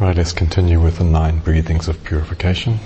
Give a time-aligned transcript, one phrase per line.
[0.00, 2.78] Right, let's continue with the nine breathings of purification.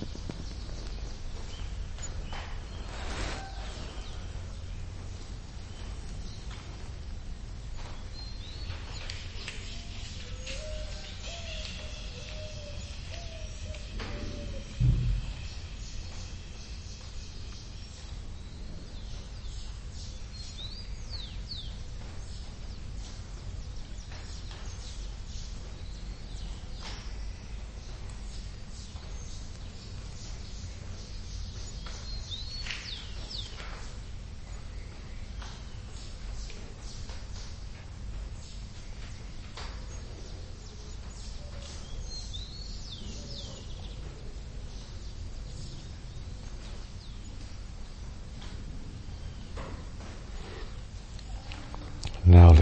[0.00, 0.29] Now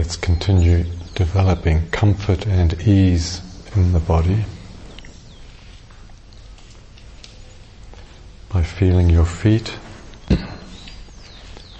[0.09, 0.83] let's continue
[1.13, 3.41] developing comfort and ease
[3.75, 4.43] in the body
[8.51, 9.77] by feeling your feet,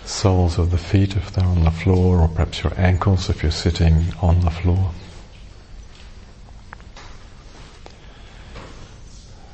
[0.06, 3.52] soles of the feet if they're on the floor, or perhaps your ankles if you're
[3.52, 4.92] sitting on the floor.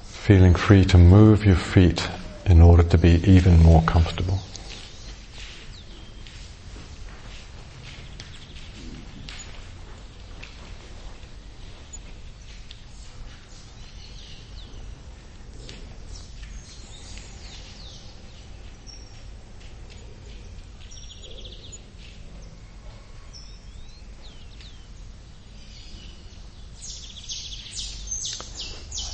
[0.03, 2.09] Feeling free to move your feet
[2.45, 4.41] in order to be even more comfortable.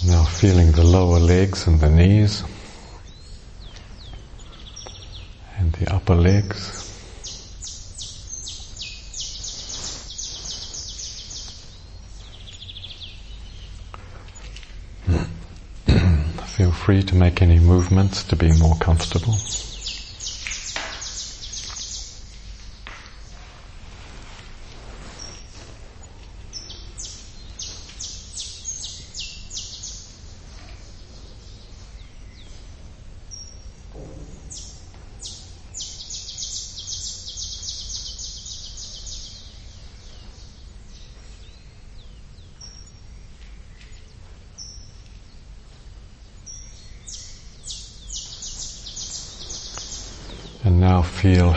[0.03, 2.43] Now feeling the lower legs and the knees
[5.59, 6.71] and the upper legs.
[16.57, 19.37] Feel free to make any movements to be more comfortable.
[51.21, 51.51] feel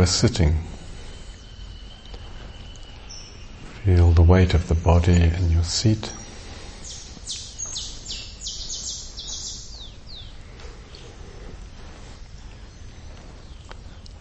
[0.00, 0.56] are sitting.
[3.84, 6.12] Feel the weight of the body in your seat.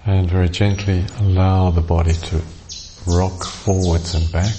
[0.06, 2.42] And very gently allow the body to
[3.07, 4.56] rock forwards and back.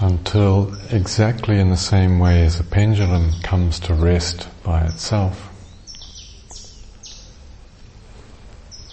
[0.00, 5.50] Until exactly in the same way as a pendulum comes to rest by itself,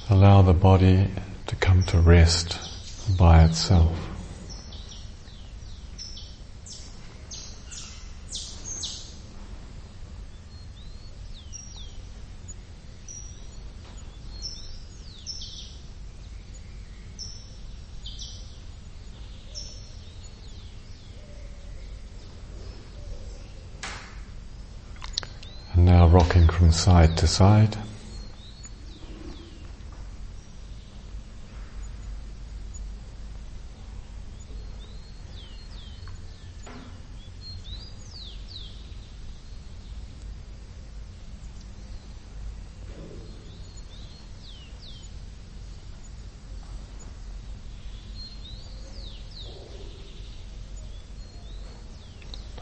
[0.10, 1.10] allow the body
[1.48, 2.60] to come to rest
[3.18, 3.98] by itself.
[25.74, 27.78] And now rocking from side to side.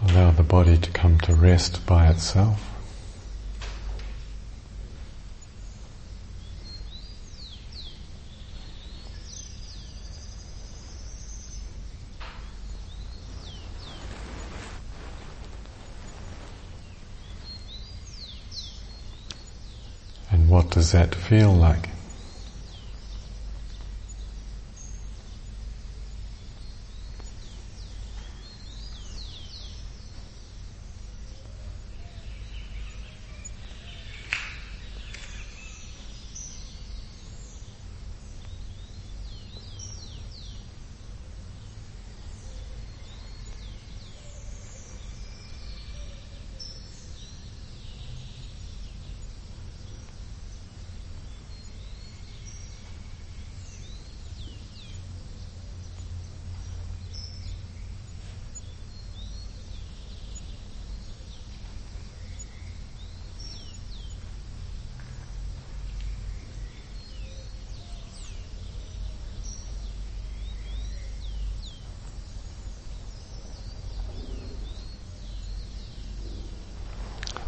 [0.09, 2.73] Allow the body to come to rest by itself.
[20.33, 21.87] And what does that feel like?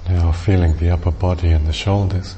[0.08, 2.36] Now feeling the upper body and the shoulders.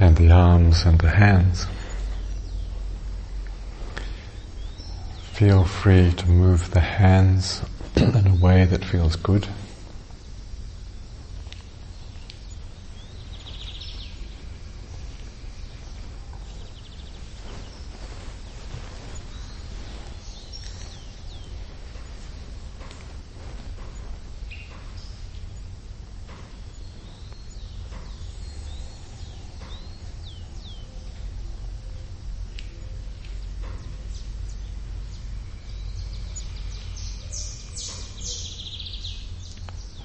[0.00, 1.66] And the arms and the hands.
[5.32, 7.60] Feel free to move the hands
[7.94, 9.46] in a way that feels good.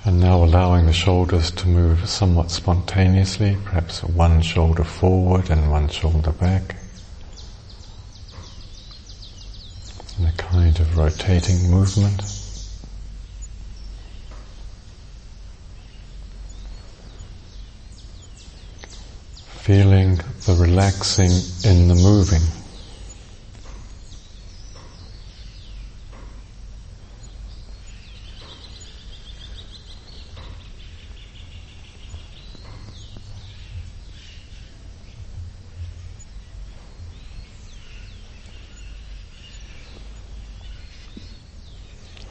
[0.06, 5.90] And now allowing the shoulders to move somewhat spontaneously, perhaps one shoulder forward and one
[5.90, 6.78] shoulder back.
[10.18, 12.22] In a kind of rotating movement.
[19.60, 21.32] Feeling the relaxing
[21.70, 22.64] in the moving.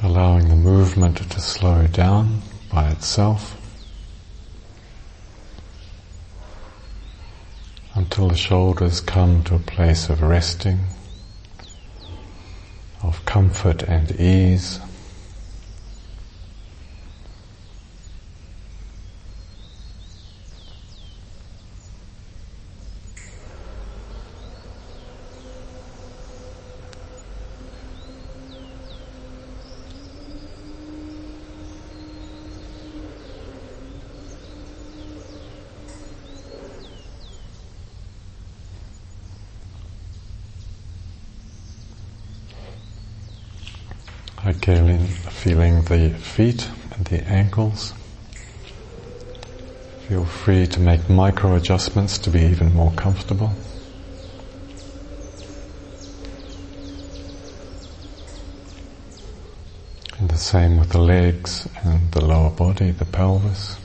[0.03, 2.41] allowing the movement to slow down
[2.73, 3.59] by itself
[7.95, 10.81] until the shoulders come to a place of resting,
[13.03, 14.81] of comfort and ease.
[44.65, 47.93] Feeling, feeling the feet and the ankles.
[50.09, 53.51] Feel free to make micro adjustments to be even more comfortable.
[60.19, 63.77] And the same with the legs and the lower body, the pelvis.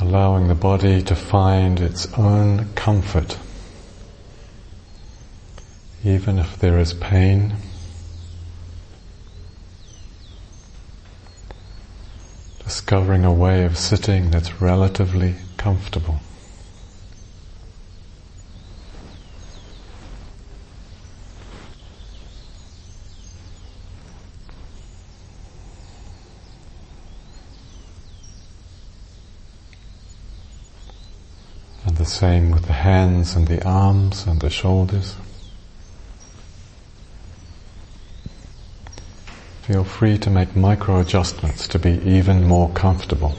[0.00, 3.38] allowing the body to find its own comfort,
[6.04, 7.54] even if there is pain.
[12.62, 16.20] Discovering a way of sitting that's relatively comfortable.
[32.00, 35.16] the same with the hands and the arms and the shoulders.
[39.62, 43.34] Feel free to make micro adjustments to be even more comfortable.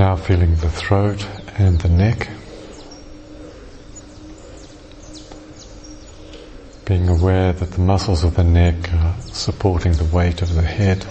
[0.00, 1.28] Now feeling the throat
[1.58, 2.30] and the neck.
[6.86, 11.04] Being aware that the muscles of the neck are supporting the weight of the head.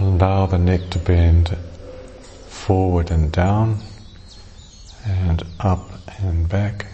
[0.00, 1.56] Allow the neck to bend
[2.48, 3.78] forward and down
[5.04, 6.91] and up and back.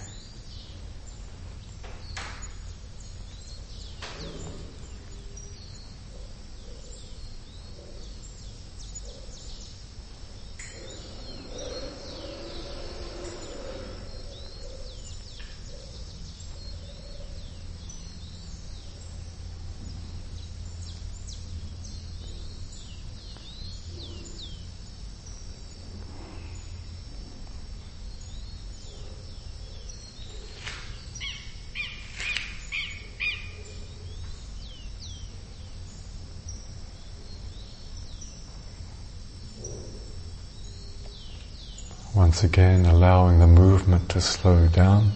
[42.18, 45.12] Once again, allowing the movement to slow down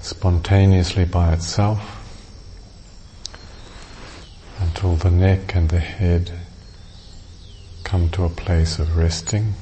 [0.00, 1.98] spontaneously by itself
[4.60, 6.30] until the neck and the head
[7.82, 9.54] come to a place of resting.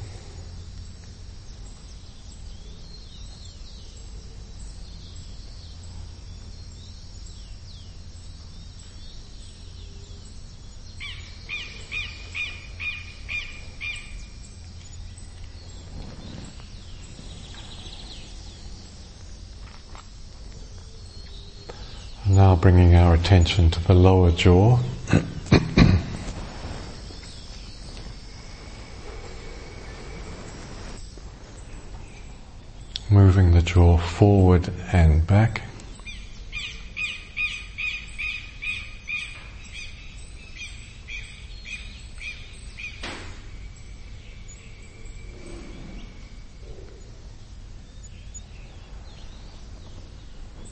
[22.27, 24.79] Now bringing our attention to the lower jaw.
[33.11, 35.63] Moving the jaw forward and back.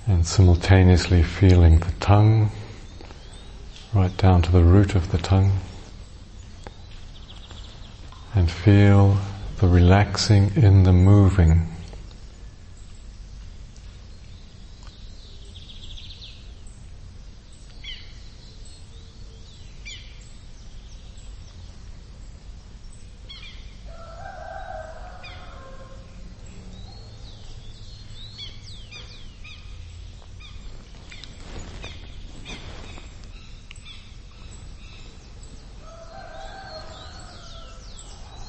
[0.09, 2.49] and simultaneously feeling the tongue
[3.92, 5.50] right down to the root of the tongue
[8.37, 9.18] and feel
[9.57, 11.66] the relaxing in the moving.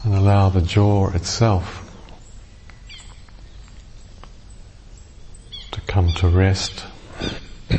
[0.10, 1.88] And allow the jaw itself
[5.70, 6.84] to come to rest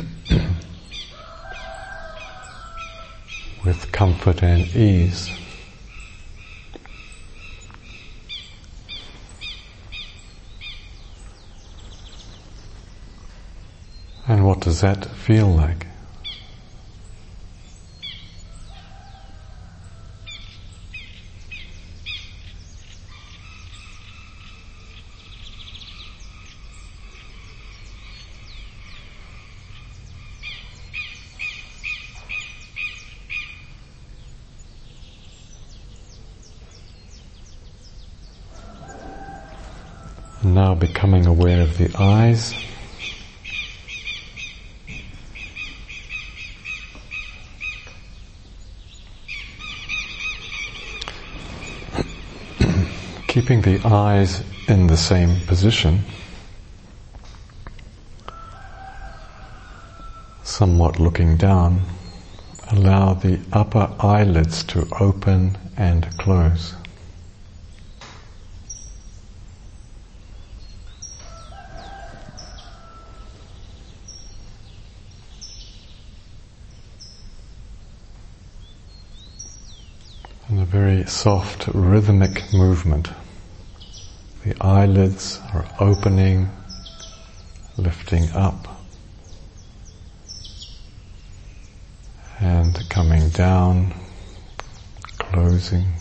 [3.65, 5.29] with comfort and ease.
[14.29, 15.85] And what does that feel like?
[40.43, 42.53] now becoming aware of the eyes.
[53.31, 56.03] Keeping the eyes in the same position,
[60.43, 61.81] somewhat looking down,
[62.71, 66.75] allow the upper eyelids to open and close.
[80.49, 83.07] And a very soft rhythmic movement.
[84.43, 86.49] The eyelids are opening,
[87.77, 88.67] lifting up,
[92.39, 93.93] and coming down,
[95.19, 96.00] closing.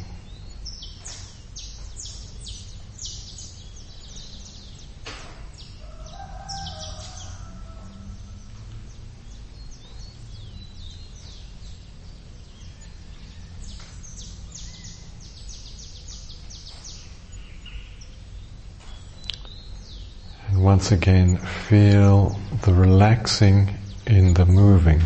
[20.81, 23.69] Once again feel the relaxing
[24.07, 24.99] in the moving.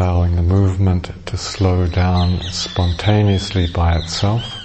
[0.00, 4.56] Allowing the movement to slow down spontaneously by itself.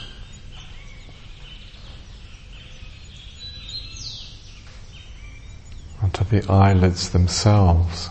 [6.02, 8.10] Until the eyelids themselves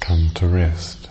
[0.00, 1.08] come to rest.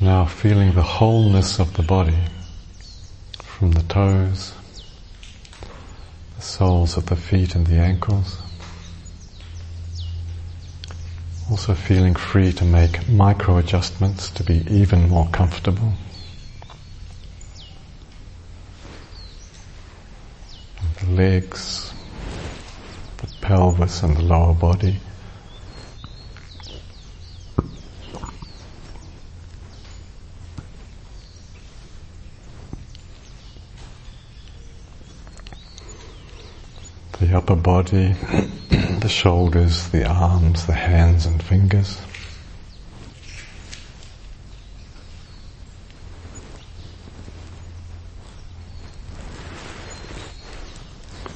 [0.00, 2.16] Now feeling the wholeness of the body
[3.42, 4.54] from the toes,
[6.36, 8.40] the soles of the feet and the ankles.
[11.50, 15.92] Also feeling free to make micro adjustments to be even more comfortable.
[21.00, 21.92] The legs,
[23.16, 25.00] the pelvis and the lower body.
[37.20, 38.12] The upper body,
[39.00, 42.00] the shoulders, the arms, the hands and fingers.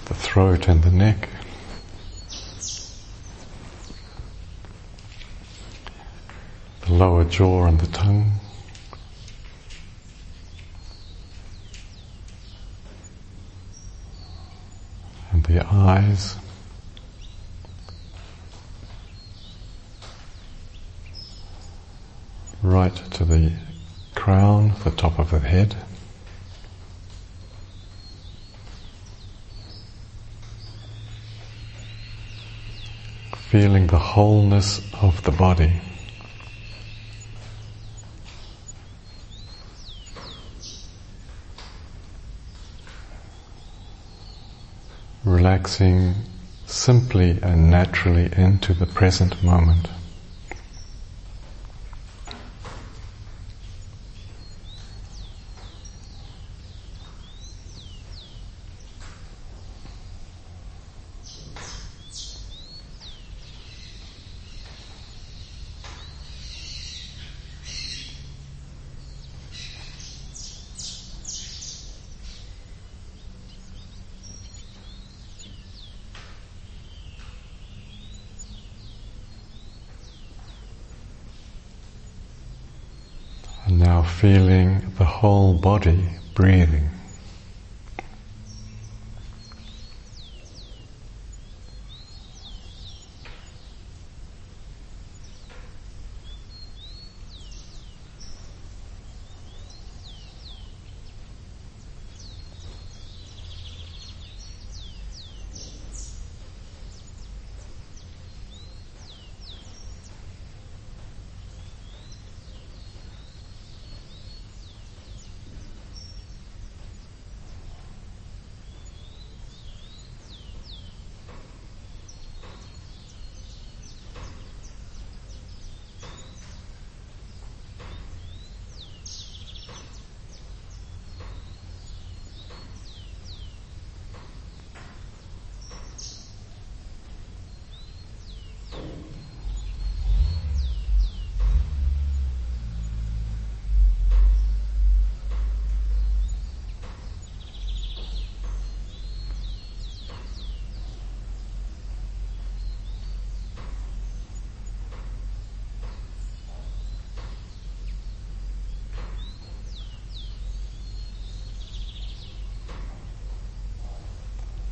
[0.04, 1.28] The throat and the neck.
[6.82, 8.41] The lower jaw and the tongue.
[15.42, 16.36] The eyes.
[22.62, 23.52] right to the
[24.14, 25.74] crown, the top of the head.
[33.34, 35.80] Feeling the wholeness of the body.
[45.32, 46.14] Relaxing
[46.66, 49.88] simply and naturally into the present moment.
[83.64, 86.71] And now feeling the whole body breathing.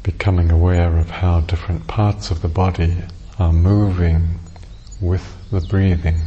[0.03, 2.97] Becoming aware of how different parts of the body
[3.39, 4.39] are moving
[5.01, 6.21] with the breathing.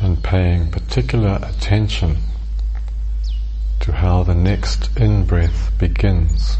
[0.00, 2.16] and paying particular attention
[3.80, 6.58] to how the next in breath begins.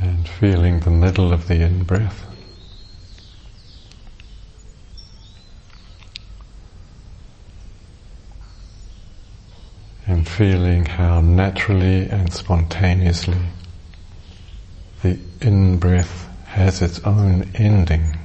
[0.00, 2.24] and feeling the middle of the in breath.
[10.06, 13.36] And feeling how naturally and spontaneously
[15.02, 18.19] the in breath has its own ending.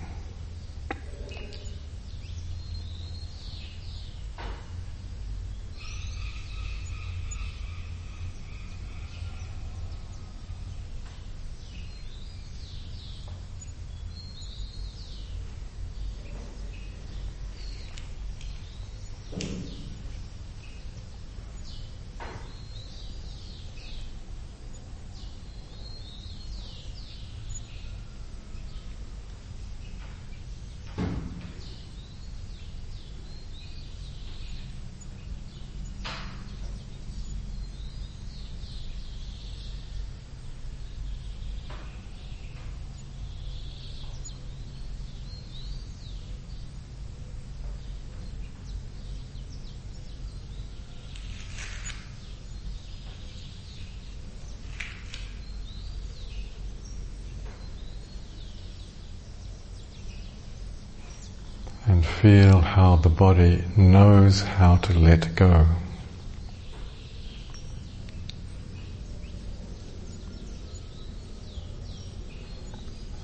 [62.05, 65.65] Feel how the body knows how to let go.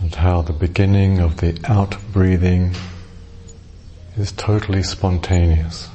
[0.01, 2.75] And how the beginning of the out breathing
[4.17, 5.87] is totally spontaneous.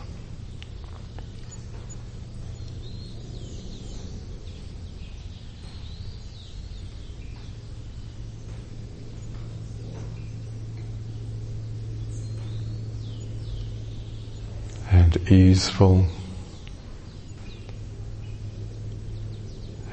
[15.31, 16.07] Easeful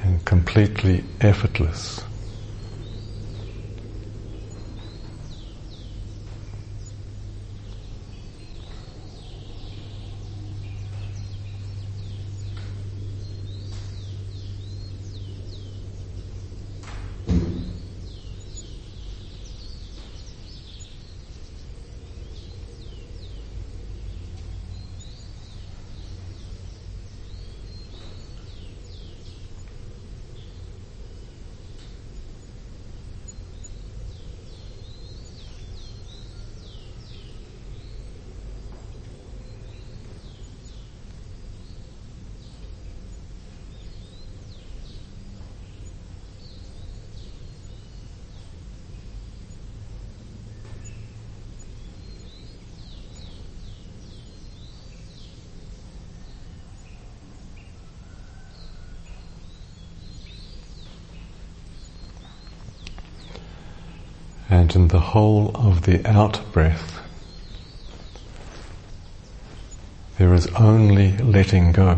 [0.04, 2.02] and completely effortless.
[64.54, 67.02] And in the whole of the out breath,
[70.20, 71.98] there is only letting go.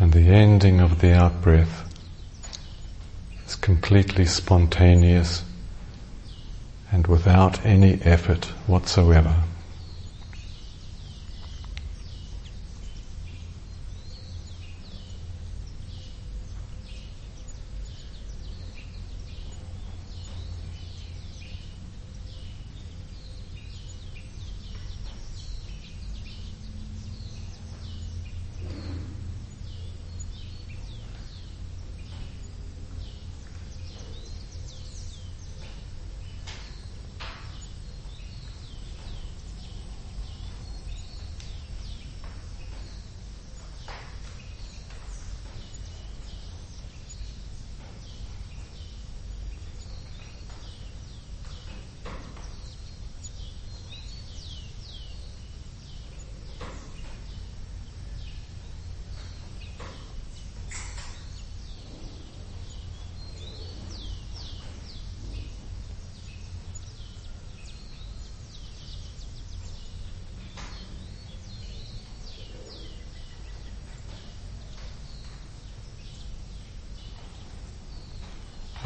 [0.00, 1.86] And the ending of the out breath
[4.16, 5.42] completely spontaneous
[6.90, 9.42] and without any effort whatsoever.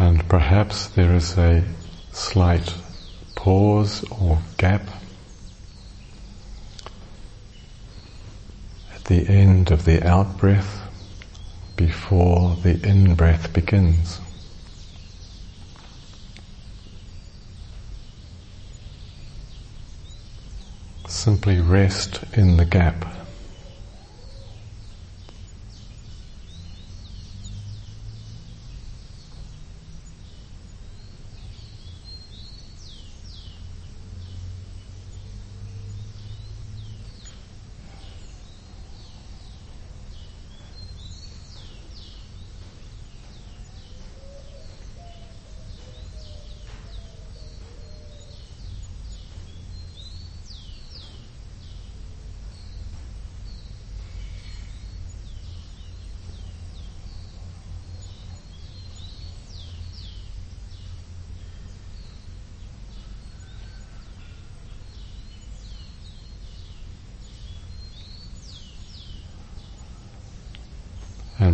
[0.00, 1.64] and perhaps there is a
[2.12, 2.72] slight
[3.34, 4.82] pause or gap
[8.94, 10.88] at the end of the out breath
[11.74, 14.20] before the in breath begins.
[21.08, 23.19] Simply rest in the gap.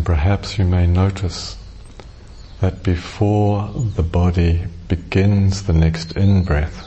[0.03, 1.57] Perhaps you may notice
[2.61, 6.85] that before the body begins the next in breath,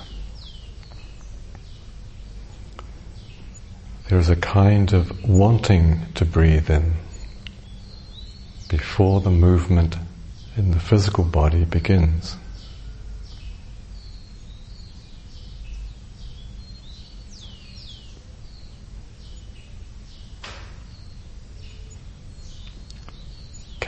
[4.08, 6.94] there is a kind of wanting to breathe in
[8.68, 9.96] before the movement
[10.56, 12.36] in the physical body begins.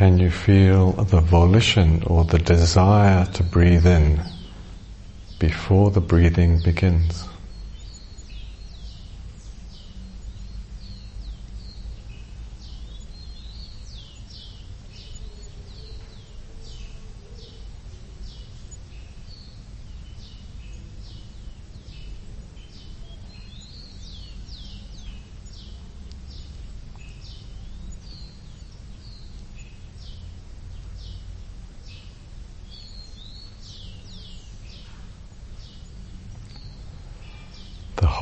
[0.03, 4.21] Can you feel the volition or the desire to breathe in
[5.39, 7.32] before the breathing begins?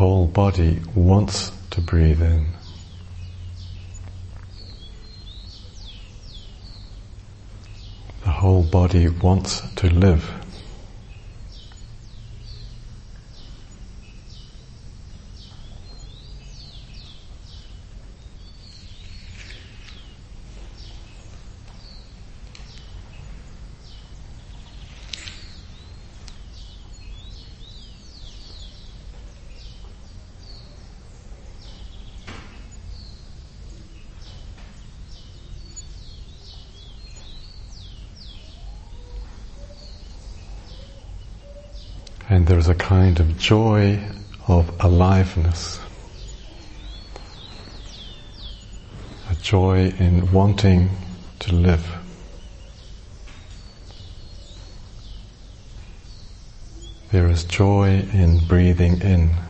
[0.00, 2.46] Whole body wants to breathe in.
[8.24, 10.40] The whole body wants to live.
[42.32, 43.98] And there's a kind of joy
[44.48, 45.80] of aliveness.
[49.30, 50.90] A joy in wanting
[51.38, 51.90] to live.
[57.10, 59.49] There is joy in breathing in.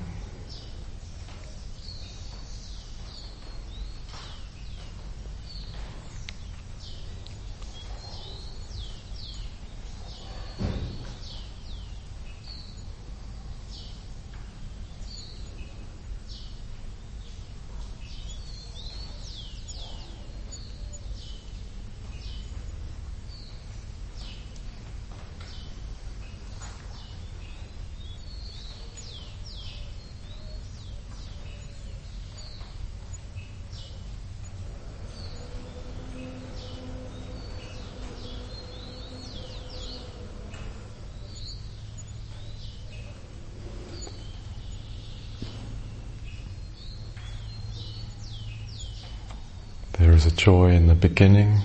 [50.20, 51.62] There is a joy in the beginning,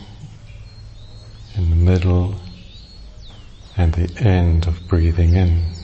[1.56, 2.36] in the middle,
[3.76, 5.76] and the end of breathing in.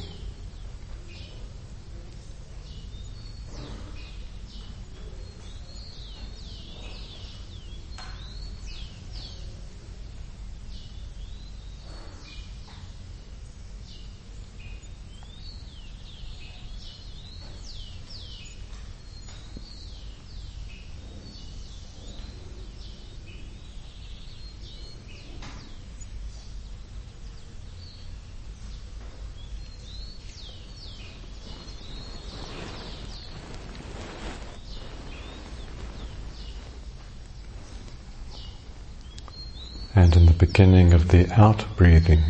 [40.02, 42.24] and in the beginning of the out breathing.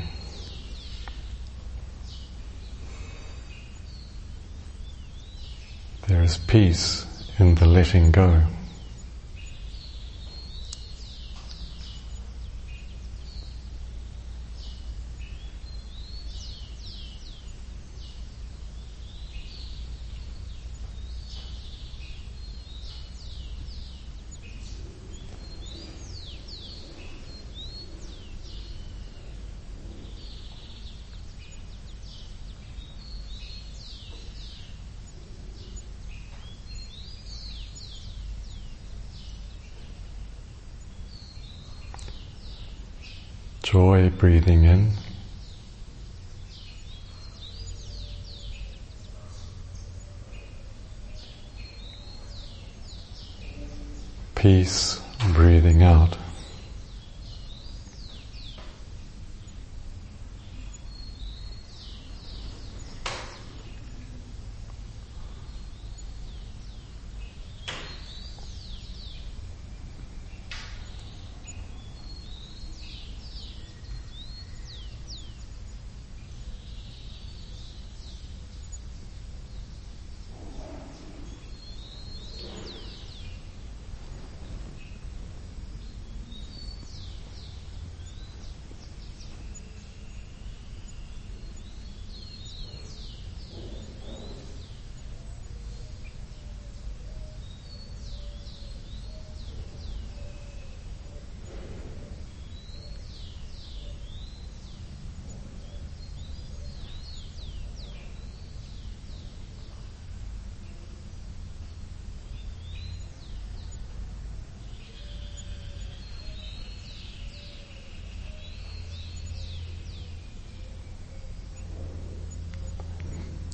[6.07, 7.05] There is peace
[7.37, 8.41] in the letting go.
[43.71, 44.91] joy breathing in.
[54.35, 55.01] Peace
[55.33, 56.20] breathing out.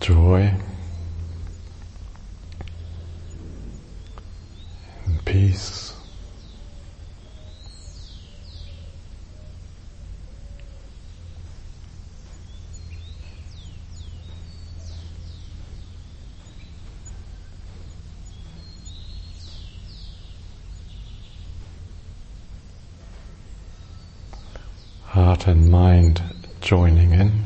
[0.08, 0.54] Joy
[5.06, 5.94] and peace.
[25.04, 26.22] heart and mind
[26.62, 27.37] joining in.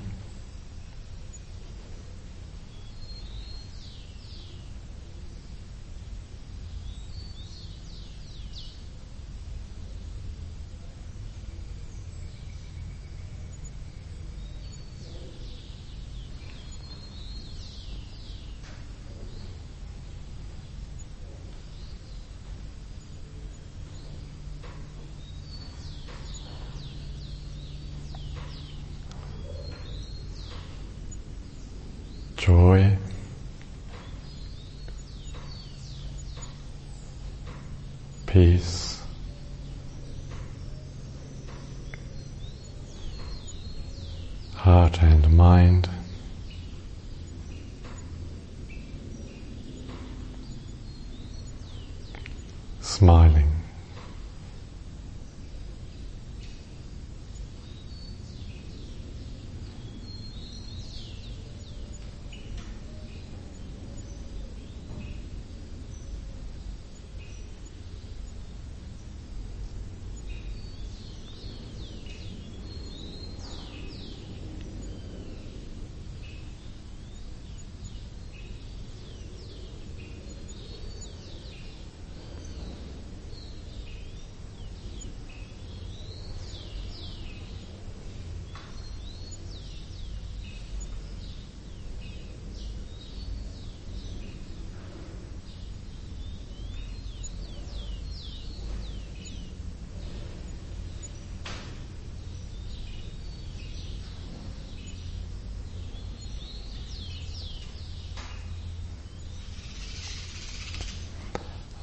[32.41, 32.97] Joy,
[38.25, 38.99] peace,
[44.55, 45.87] heart and mind.
[52.79, 53.61] Smiling.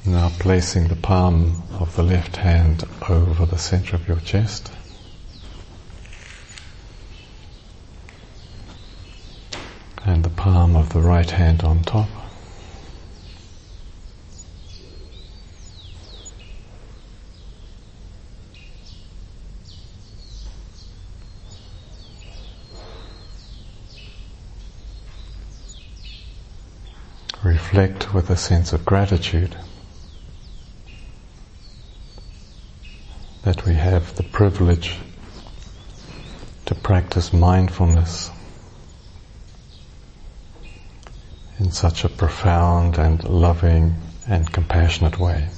[0.09, 4.71] Now placing the palm of the left hand over the center of your chest.
[10.03, 12.09] And the palm of the right hand on top.
[27.43, 29.55] Reflect with a sense of gratitude.
[33.59, 34.95] That we have the privilege
[36.65, 38.31] to practice mindfulness
[41.59, 43.95] in such a profound and loving
[44.27, 45.49] and compassionate way.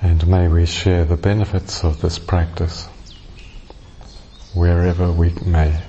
[0.00, 2.86] And may we share the benefits of this practice
[4.52, 5.80] wherever we may.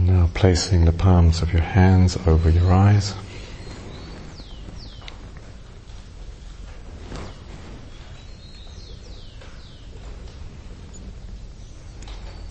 [0.00, 3.14] Now placing the palms of your hands over your eyes.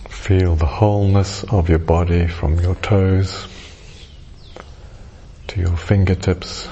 [0.08, 3.48] Feel the wholeness of your body from your toes
[5.48, 6.68] to your fingertips.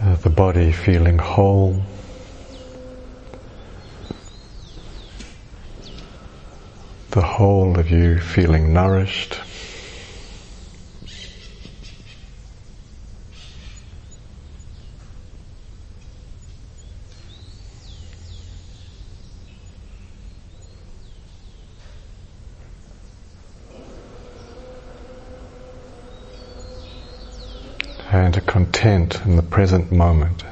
[0.00, 1.80] Uh, the body feeling whole.
[7.12, 9.38] The whole of you feeling nourished.
[28.10, 30.42] and a content in the present moment,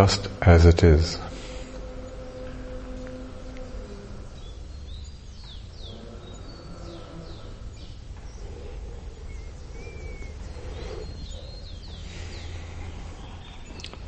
[0.00, 1.18] just as it is.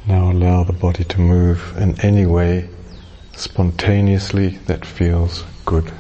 [0.07, 2.71] Now allow the body to move in any way
[3.35, 5.93] spontaneously that feels good.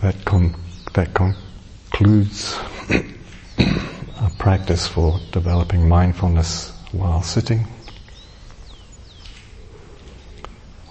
[0.00, 0.54] that con-
[0.92, 2.56] that concludes
[2.88, 7.66] a practice for developing mindfulness while sitting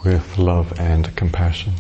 [0.04, 1.74] with love and compassion.